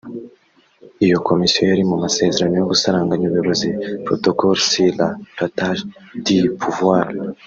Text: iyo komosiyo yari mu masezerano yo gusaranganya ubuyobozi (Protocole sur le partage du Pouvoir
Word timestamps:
iyo 1.05 1.17
komosiyo 1.27 1.61
yari 1.71 1.83
mu 1.89 1.95
masezerano 2.03 2.55
yo 2.57 2.67
gusaranganya 2.71 3.25
ubuyobozi 3.27 3.69
(Protocole 4.05 4.59
sur 4.71 4.91
le 4.99 5.07
partage 5.37 5.81
du 6.25 6.43
Pouvoir 6.61 7.07